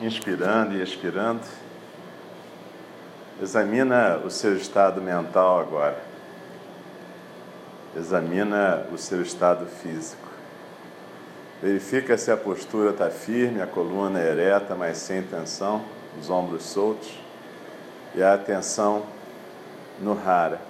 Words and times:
inspirando 0.00 0.74
e 0.74 0.82
expirando. 0.82 1.42
Examina 3.40 4.18
o 4.24 4.30
seu 4.30 4.56
estado 4.56 5.00
mental 5.00 5.60
agora. 5.60 5.98
Examina 7.96 8.86
o 8.92 8.98
seu 8.98 9.22
estado 9.22 9.66
físico. 9.66 10.26
Verifica 11.62 12.18
se 12.18 12.30
a 12.30 12.36
postura 12.36 12.90
está 12.90 13.10
firme, 13.10 13.62
a 13.62 13.66
coluna 13.66 14.20
ereta, 14.20 14.74
mas 14.74 14.98
sem 14.98 15.22
tensão, 15.22 15.82
os 16.20 16.28
ombros 16.28 16.62
soltos 16.64 17.18
e 18.14 18.22
a 18.22 18.34
atenção 18.34 19.04
no 19.98 20.12
rara. 20.12 20.60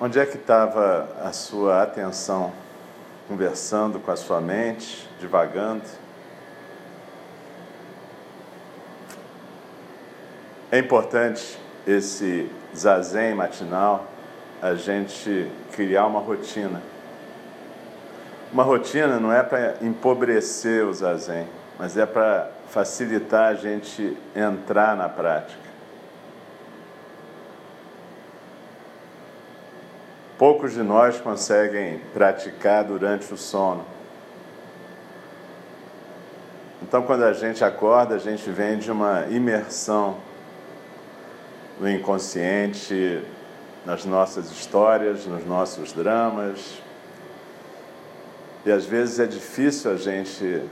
Onde 0.00 0.20
é 0.20 0.26
que 0.26 0.36
estava 0.36 1.08
a 1.20 1.32
sua 1.32 1.82
atenção? 1.82 2.52
Conversando 3.26 3.98
com 3.98 4.12
a 4.12 4.16
sua 4.16 4.40
mente, 4.40 5.08
divagando? 5.18 5.82
É 10.70 10.78
importante 10.78 11.58
esse 11.86 12.50
zazen 12.76 13.34
matinal, 13.34 14.06
a 14.60 14.74
gente 14.74 15.50
criar 15.72 16.06
uma 16.06 16.20
rotina. 16.20 16.82
Uma 18.52 18.62
rotina 18.62 19.18
não 19.18 19.32
é 19.32 19.42
para 19.42 19.76
empobrecer 19.80 20.84
o 20.84 20.92
zazen, 20.92 21.48
mas 21.78 21.96
é 21.96 22.04
para 22.04 22.50
facilitar 22.68 23.46
a 23.46 23.54
gente 23.54 24.14
entrar 24.36 24.94
na 24.94 25.08
prática. 25.08 25.68
Poucos 30.36 30.74
de 30.74 30.82
nós 30.82 31.18
conseguem 31.18 31.98
praticar 32.12 32.84
durante 32.84 33.32
o 33.32 33.38
sono. 33.38 33.86
Então, 36.82 37.02
quando 37.02 37.24
a 37.24 37.32
gente 37.32 37.64
acorda, 37.64 38.14
a 38.14 38.18
gente 38.18 38.48
vem 38.50 38.78
de 38.78 38.90
uma 38.90 39.26
imersão 39.30 40.27
no 41.80 41.88
inconsciente, 41.88 43.22
nas 43.84 44.04
nossas 44.04 44.50
histórias, 44.50 45.26
nos 45.26 45.46
nossos 45.46 45.92
dramas. 45.92 46.82
E 48.66 48.70
às 48.70 48.84
vezes 48.84 49.20
é 49.20 49.26
difícil 49.26 49.92
a 49.92 49.96
gente 49.96 50.62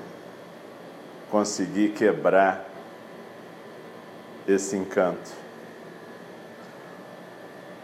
conseguir 1.30 1.90
quebrar 1.90 2.68
esse 4.46 4.76
encanto. 4.76 5.30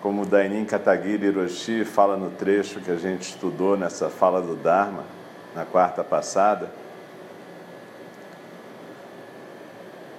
Como 0.01 0.27
Dainin 0.27 0.65
Katagiri 0.65 1.27
Hiroshi 1.27 1.85
fala 1.85 2.17
no 2.17 2.31
trecho 2.31 2.81
que 2.81 2.91
a 2.91 2.97
gente 2.97 3.23
estudou 3.23 3.77
nessa 3.77 4.11
fala 4.11 4.43
do 4.43 4.57
Dharma, 4.57 5.05
na 5.55 5.65
quarta 5.65 6.03
passada, 6.03 6.71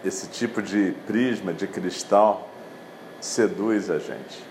esse 0.05 0.27
tipo 0.27 0.61
de 0.61 0.93
prisma, 1.05 1.53
de 1.53 1.67
cristal, 1.67 2.52
seduz 3.23 3.89
a 3.89 3.99
gente. 3.99 4.43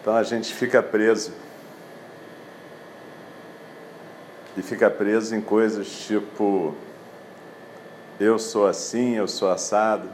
Então 0.00 0.14
a 0.14 0.22
gente 0.22 0.54
fica 0.54 0.80
preso. 0.80 1.32
E 4.56 4.62
fica 4.62 4.88
preso 4.88 5.34
em 5.34 5.40
coisas 5.40 5.88
tipo: 6.06 6.74
eu 8.20 8.38
sou 8.38 8.66
assim, 8.66 9.16
eu 9.16 9.26
sou 9.26 9.50
assado, 9.50 10.08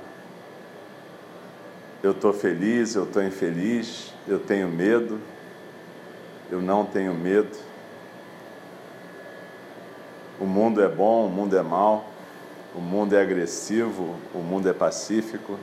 eu 2.02 2.12
estou 2.12 2.33
feliz, 2.33 2.94
eu 2.94 3.05
estou 3.05 3.22
infeliz, 3.22 4.12
eu 4.27 4.38
tenho 4.38 4.68
medo, 4.68 5.20
eu 6.50 6.62
não 6.62 6.84
tenho 6.84 7.14
medo. 7.14 7.56
O 10.40 10.46
mundo 10.46 10.83
é 10.83 10.88
bom, 10.88 11.27
o 11.27 11.30
mundo 11.30 11.56
é 11.56 11.62
mau, 11.62 12.08
o 12.74 12.80
mundo 12.80 13.14
é 13.14 13.20
agressivo, 13.20 14.17
o 14.34 14.39
mundo 14.39 14.68
é 14.68 14.73
pacífico. 14.73 15.58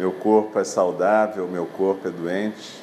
Meu 0.00 0.12
corpo 0.12 0.58
é 0.58 0.64
saudável, 0.64 1.46
meu 1.46 1.66
corpo 1.66 2.08
é 2.08 2.10
doente. 2.10 2.82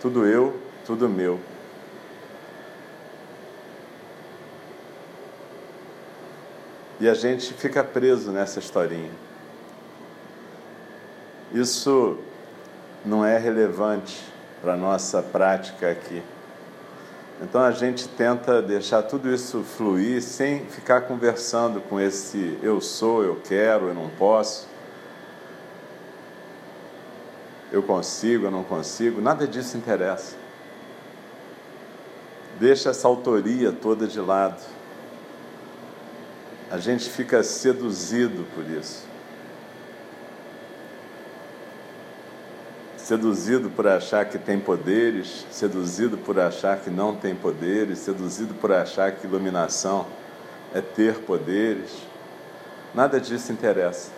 Tudo 0.00 0.26
eu, 0.26 0.60
tudo 0.84 1.08
meu. 1.08 1.38
E 6.98 7.08
a 7.08 7.14
gente 7.14 7.54
fica 7.54 7.84
preso 7.84 8.32
nessa 8.32 8.58
historinha. 8.58 9.12
Isso 11.52 12.18
não 13.04 13.24
é 13.24 13.38
relevante 13.38 14.20
para 14.60 14.72
a 14.72 14.76
nossa 14.76 15.22
prática 15.22 15.88
aqui. 15.88 16.20
Então 17.42 17.60
a 17.60 17.72
gente 17.72 18.08
tenta 18.08 18.62
deixar 18.62 19.02
tudo 19.02 19.28
isso 19.28 19.64
fluir 19.64 20.22
sem 20.22 20.64
ficar 20.66 21.02
conversando 21.02 21.80
com 21.80 22.00
esse 22.00 22.56
eu 22.62 22.80
sou, 22.80 23.24
eu 23.24 23.40
quero, 23.42 23.88
eu 23.88 23.94
não 23.94 24.08
posso. 24.10 24.68
Eu 27.72 27.82
consigo, 27.82 28.46
eu 28.46 28.50
não 28.50 28.62
consigo, 28.62 29.20
nada 29.20 29.46
disso 29.48 29.76
interessa. 29.76 30.36
Deixa 32.60 32.90
essa 32.90 33.08
autoria 33.08 33.72
toda 33.72 34.06
de 34.06 34.20
lado. 34.20 34.62
A 36.70 36.78
gente 36.78 37.10
fica 37.10 37.42
seduzido 37.42 38.46
por 38.54 38.64
isso. 38.70 39.11
Seduzido 43.02 43.68
por 43.68 43.86
achar 43.88 44.24
que 44.26 44.38
tem 44.38 44.60
poderes, 44.60 45.44
seduzido 45.50 46.16
por 46.16 46.38
achar 46.38 46.78
que 46.78 46.88
não 46.88 47.16
tem 47.16 47.34
poderes, 47.34 47.98
seduzido 47.98 48.54
por 48.54 48.70
achar 48.70 49.10
que 49.10 49.26
iluminação 49.26 50.06
é 50.72 50.80
ter 50.80 51.18
poderes. 51.18 51.90
Nada 52.94 53.20
disso 53.20 53.50
interessa. 53.50 54.10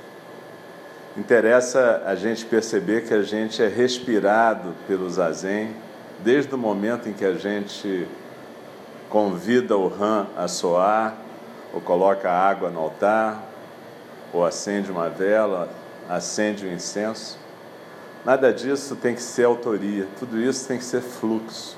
Interessa 1.17 2.03
a 2.05 2.15
gente 2.15 2.45
perceber 2.45 3.07
que 3.07 3.15
a 3.15 3.23
gente 3.23 3.63
é 3.63 3.69
respirado 3.69 4.75
pelo 4.87 5.09
zazen 5.09 5.75
desde 6.23 6.55
o 6.55 6.59
momento 6.59 7.09
em 7.09 7.13
que 7.13 7.25
a 7.25 7.35
gente 7.35 8.07
convida 9.09 9.77
o 9.77 9.89
ram 9.89 10.27
a 10.37 10.47
soar, 10.47 11.17
ou 11.73 11.81
coloca 11.81 12.31
água 12.31 12.69
no 12.69 12.81
altar, 12.81 13.43
ou 14.33 14.45
acende 14.45 14.91
uma 14.91 15.09
vela, 15.09 15.71
acende 16.09 16.67
um 16.67 16.73
incenso. 16.73 17.44
Nada 18.25 18.53
disso 18.53 18.97
tem 18.97 19.15
que 19.15 19.23
ser 19.23 19.45
autoria, 19.45 20.09
tudo 20.19 20.41
isso 20.41 20.67
tem 20.67 20.79
que 20.79 20.85
ser 20.85 21.03
fluxo. 21.03 21.77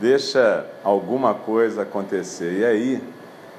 Deixa 0.00 0.64
alguma 0.82 1.34
coisa 1.34 1.82
acontecer. 1.82 2.52
E 2.52 2.64
aí 2.64 3.02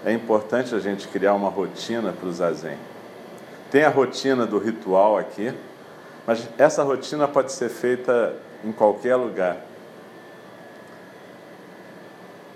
é 0.03 0.11
importante 0.11 0.73
a 0.73 0.79
gente 0.79 1.07
criar 1.07 1.35
uma 1.35 1.49
rotina 1.49 2.11
para 2.11 2.27
o 2.27 2.31
zazen. 2.31 2.77
Tem 3.69 3.83
a 3.83 3.89
rotina 3.89 4.47
do 4.47 4.57
ritual 4.57 5.17
aqui, 5.17 5.53
mas 6.25 6.47
essa 6.57 6.81
rotina 6.81 7.27
pode 7.27 7.51
ser 7.51 7.69
feita 7.69 8.33
em 8.63 8.71
qualquer 8.71 9.15
lugar. 9.15 9.57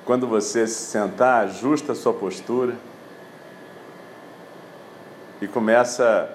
Quando 0.03 0.27
você 0.27 0.65
se 0.65 0.85
sentar, 0.85 1.43
ajusta 1.43 1.91
a 1.91 1.95
sua 1.95 2.13
postura 2.13 2.75
e 5.39 5.47
começa 5.47 6.29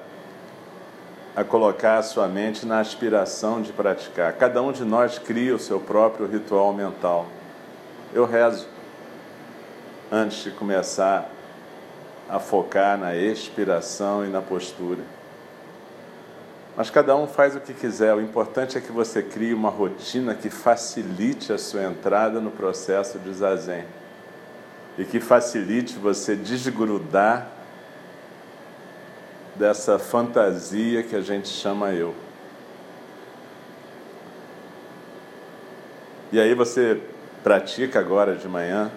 a 1.38 1.44
colocar 1.44 1.98
a 1.98 2.02
sua 2.02 2.26
mente 2.26 2.66
na 2.66 2.80
aspiração 2.80 3.62
de 3.62 3.72
praticar. 3.72 4.32
Cada 4.32 4.60
um 4.60 4.72
de 4.72 4.84
nós 4.84 5.20
cria 5.20 5.54
o 5.54 5.58
seu 5.58 5.78
próprio 5.78 6.26
ritual 6.26 6.74
mental. 6.74 7.26
Eu 8.12 8.26
rezo 8.26 8.66
antes 10.10 10.42
de 10.42 10.50
começar 10.50 11.30
a 12.28 12.40
focar 12.40 12.98
na 12.98 13.14
expiração 13.14 14.26
e 14.26 14.28
na 14.28 14.42
postura. 14.42 15.02
Mas 16.76 16.90
cada 16.90 17.14
um 17.14 17.28
faz 17.28 17.54
o 17.54 17.60
que 17.60 17.72
quiser, 17.72 18.12
o 18.16 18.20
importante 18.20 18.76
é 18.76 18.80
que 18.80 18.90
você 18.90 19.22
crie 19.22 19.54
uma 19.54 19.70
rotina 19.70 20.34
que 20.34 20.50
facilite 20.50 21.52
a 21.52 21.58
sua 21.58 21.84
entrada 21.84 22.40
no 22.40 22.50
processo 22.50 23.16
de 23.16 23.32
zazen 23.32 23.84
e 24.98 25.04
que 25.04 25.20
facilite 25.20 25.98
você 25.98 26.34
desgrudar 26.34 27.57
dessa 29.58 29.98
fantasia 29.98 31.02
que 31.02 31.16
a 31.16 31.20
gente 31.20 31.48
chama 31.48 31.90
eu. 31.92 32.14
E 36.30 36.38
aí 36.38 36.54
você 36.54 37.02
pratica 37.42 37.98
agora 37.98 38.36
de 38.36 38.46
manhã, 38.46 38.90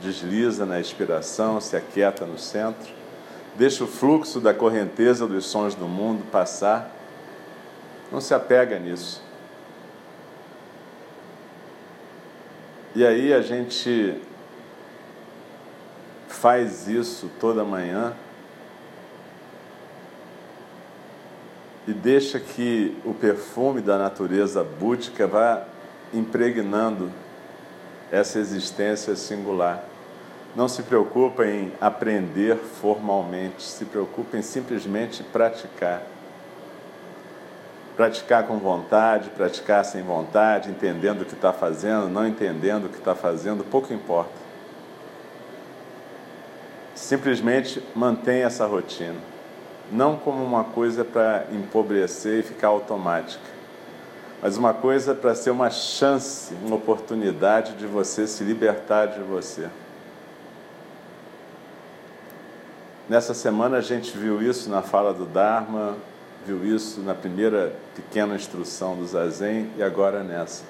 desliza 0.00 0.64
na 0.64 0.80
expiração, 0.80 1.60
se 1.60 1.76
aquieta 1.76 2.24
no 2.24 2.38
centro, 2.38 2.92
deixa 3.56 3.84
o 3.84 3.86
fluxo 3.86 4.40
da 4.40 4.54
correnteza 4.54 5.26
dos 5.26 5.44
sons 5.46 5.74
do 5.74 5.86
mundo 5.86 6.24
passar, 6.30 6.90
não 8.10 8.20
se 8.20 8.32
apega 8.32 8.78
nisso. 8.78 9.22
E 12.94 13.04
aí 13.04 13.34
a 13.34 13.42
gente 13.42 14.18
faz 16.28 16.86
isso 16.86 17.30
toda 17.40 17.64
manhã 17.64 18.14
e 21.86 21.92
deixa 21.92 22.40
que 22.40 22.96
o 23.04 23.12
perfume 23.12 23.80
da 23.80 23.98
natureza 23.98 24.64
búdica 24.64 25.26
vá 25.26 25.64
impregnando 26.12 27.10
essa 28.10 28.38
existência 28.38 29.14
singular. 29.16 29.84
Não 30.54 30.68
se 30.68 30.84
preocupa 30.84 31.44
em 31.44 31.72
aprender 31.80 32.56
formalmente, 32.56 33.62
se 33.62 33.84
preocupa 33.84 34.36
em 34.36 34.42
simplesmente 34.42 35.22
praticar. 35.22 36.02
Praticar 37.96 38.46
com 38.46 38.58
vontade, 38.58 39.30
praticar 39.30 39.84
sem 39.84 40.02
vontade, 40.02 40.70
entendendo 40.70 41.22
o 41.22 41.24
que 41.24 41.34
está 41.34 41.52
fazendo, 41.52 42.08
não 42.08 42.26
entendendo 42.26 42.86
o 42.86 42.88
que 42.88 42.98
está 42.98 43.14
fazendo, 43.14 43.64
pouco 43.64 43.92
importa. 43.92 44.32
Simplesmente 46.94 47.82
mantenha 47.94 48.46
essa 48.46 48.64
rotina, 48.66 49.18
não 49.92 50.16
como 50.16 50.42
uma 50.42 50.64
coisa 50.64 51.04
para 51.04 51.46
empobrecer 51.52 52.40
e 52.40 52.42
ficar 52.42 52.68
automática 52.68 53.54
mas 54.44 54.58
uma 54.58 54.74
coisa 54.74 55.14
para 55.14 55.34
ser 55.34 55.48
uma 55.48 55.70
chance, 55.70 56.54
uma 56.62 56.76
oportunidade 56.76 57.76
de 57.76 57.86
você 57.86 58.26
se 58.26 58.44
libertar 58.44 59.06
de 59.06 59.20
você. 59.20 59.70
Nessa 63.08 63.32
semana 63.32 63.78
a 63.78 63.80
gente 63.80 64.14
viu 64.14 64.42
isso 64.42 64.68
na 64.68 64.82
fala 64.82 65.14
do 65.14 65.24
Dharma, 65.24 65.96
viu 66.46 66.62
isso 66.62 67.00
na 67.00 67.14
primeira 67.14 67.74
pequena 67.96 68.34
instrução 68.34 68.94
do 68.94 69.06
Zazen 69.06 69.70
e 69.78 69.82
agora 69.82 70.22
nessa. 70.22 70.62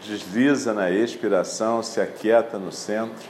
Desliza 0.00 0.72
na 0.72 0.90
expiração, 0.90 1.82
se 1.82 2.00
aquieta 2.00 2.58
no 2.58 2.72
centro. 2.72 3.28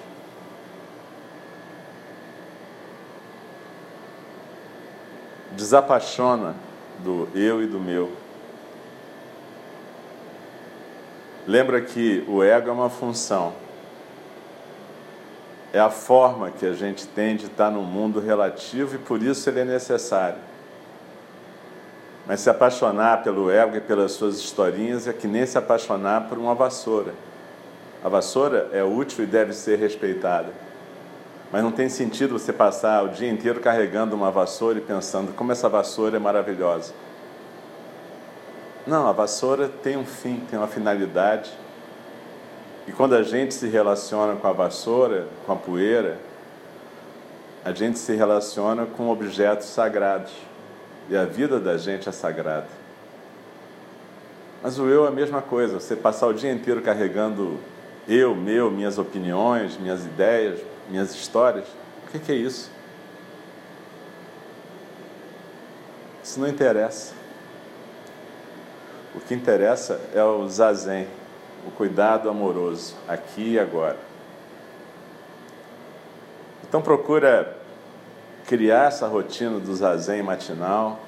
Desapaixona 5.62 6.56
do 7.04 7.28
eu 7.36 7.62
e 7.62 7.68
do 7.68 7.78
meu. 7.78 8.10
Lembra 11.46 11.80
que 11.80 12.24
o 12.26 12.42
ego 12.42 12.68
é 12.68 12.72
uma 12.72 12.90
função, 12.90 13.52
é 15.72 15.78
a 15.78 15.88
forma 15.88 16.50
que 16.50 16.66
a 16.66 16.72
gente 16.72 17.06
tem 17.06 17.36
de 17.36 17.46
estar 17.46 17.70
no 17.70 17.82
mundo 17.82 18.18
relativo 18.18 18.96
e 18.96 18.98
por 18.98 19.22
isso 19.22 19.48
ele 19.48 19.60
é 19.60 19.64
necessário. 19.64 20.38
Mas 22.26 22.40
se 22.40 22.50
apaixonar 22.50 23.22
pelo 23.22 23.48
ego 23.48 23.76
e 23.76 23.80
pelas 23.80 24.10
suas 24.10 24.38
historinhas 24.38 25.06
é 25.06 25.12
que 25.12 25.28
nem 25.28 25.46
se 25.46 25.56
apaixonar 25.56 26.28
por 26.28 26.38
uma 26.38 26.56
vassoura. 26.56 27.14
A 28.02 28.08
vassoura 28.08 28.68
é 28.72 28.82
útil 28.82 29.22
e 29.22 29.28
deve 29.28 29.52
ser 29.52 29.78
respeitada. 29.78 30.71
Mas 31.52 31.62
não 31.62 31.70
tem 31.70 31.90
sentido 31.90 32.38
você 32.38 32.50
passar 32.50 33.04
o 33.04 33.08
dia 33.08 33.30
inteiro 33.30 33.60
carregando 33.60 34.16
uma 34.16 34.30
vassoura 34.30 34.78
e 34.78 34.80
pensando 34.80 35.34
como 35.34 35.52
essa 35.52 35.68
vassoura 35.68 36.16
é 36.16 36.18
maravilhosa. 36.18 36.94
Não, 38.86 39.06
a 39.06 39.12
vassoura 39.12 39.68
tem 39.68 39.98
um 39.98 40.06
fim, 40.06 40.42
tem 40.48 40.58
uma 40.58 40.66
finalidade. 40.66 41.52
E 42.88 42.92
quando 42.92 43.14
a 43.14 43.22
gente 43.22 43.52
se 43.52 43.68
relaciona 43.68 44.34
com 44.34 44.48
a 44.48 44.52
vassoura, 44.52 45.28
com 45.44 45.52
a 45.52 45.56
poeira, 45.56 46.18
a 47.62 47.70
gente 47.70 47.98
se 47.98 48.14
relaciona 48.14 48.86
com 48.86 49.10
objetos 49.10 49.66
sagrados. 49.66 50.32
E 51.10 51.16
a 51.16 51.26
vida 51.26 51.60
da 51.60 51.76
gente 51.76 52.08
é 52.08 52.12
sagrada. 52.12 52.66
Mas 54.62 54.78
o 54.78 54.88
eu 54.88 55.04
é 55.04 55.08
a 55.08 55.12
mesma 55.12 55.42
coisa. 55.42 55.78
Você 55.78 55.94
passar 55.94 56.28
o 56.28 56.32
dia 56.32 56.50
inteiro 56.50 56.80
carregando 56.80 57.58
eu, 58.08 58.34
meu, 58.34 58.70
minhas 58.70 58.98
opiniões, 58.98 59.78
minhas 59.78 60.04
ideias, 60.04 60.60
minhas 60.88 61.14
histórias. 61.14 61.66
O 62.06 62.10
que, 62.10 62.18
que 62.18 62.32
é 62.32 62.34
isso? 62.34 62.70
Isso 66.22 66.40
não 66.40 66.48
interessa. 66.48 67.14
O 69.14 69.20
que 69.20 69.34
interessa 69.34 70.00
é 70.14 70.22
o 70.22 70.48
zazen, 70.48 71.06
o 71.66 71.70
cuidado 71.70 72.30
amoroso, 72.30 72.94
aqui 73.06 73.52
e 73.52 73.58
agora. 73.58 73.98
Então 76.66 76.80
procura 76.80 77.56
criar 78.46 78.88
essa 78.88 79.06
rotina 79.06 79.58
do 79.58 79.74
zazen 79.74 80.22
matinal, 80.22 81.00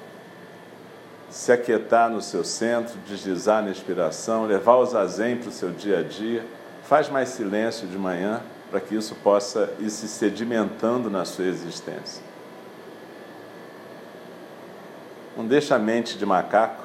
se 1.29 1.51
aquietar 1.51 2.09
no 2.09 2.21
seu 2.21 2.43
centro, 2.43 2.97
deslizar 3.07 3.63
na 3.63 3.71
inspiração, 3.71 4.45
levar 4.45 4.75
o 4.75 4.85
zazen 4.85 5.37
para 5.37 5.49
o 5.49 5.51
seu 5.51 5.71
dia 5.71 5.99
a 5.99 6.03
dia. 6.03 6.45
Faz 6.87 7.09
mais 7.09 7.29
silêncio 7.29 7.87
de 7.87 7.97
manhã 7.97 8.41
para 8.69 8.79
que 8.79 8.95
isso 8.95 9.15
possa 9.15 9.73
ir 9.79 9.89
se 9.89 10.07
sedimentando 10.07 11.09
na 11.09 11.25
sua 11.25 11.45
existência. 11.45 12.21
Não 15.35 15.47
deixa 15.47 15.75
a 15.75 15.79
mente 15.79 16.15
de 16.15 16.25
macaco, 16.25 16.83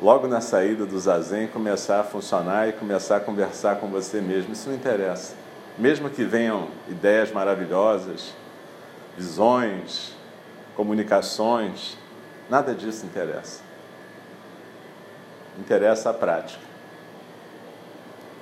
logo 0.00 0.28
na 0.28 0.40
saída 0.40 0.86
do 0.86 0.98
zazen, 1.00 1.48
começar 1.48 2.00
a 2.00 2.04
funcionar 2.04 2.68
e 2.68 2.72
começar 2.72 3.16
a 3.16 3.20
conversar 3.20 3.76
com 3.76 3.88
você 3.88 4.20
mesmo. 4.20 4.52
Isso 4.52 4.68
não 4.68 4.76
interessa. 4.76 5.34
Mesmo 5.76 6.08
que 6.08 6.24
venham 6.24 6.68
ideias 6.88 7.32
maravilhosas, 7.32 8.34
visões, 9.16 10.14
comunicações, 10.76 11.98
nada 12.48 12.72
disso 12.72 13.04
interessa. 13.04 13.62
Interessa 15.58 16.10
a 16.10 16.14
prática 16.14 16.75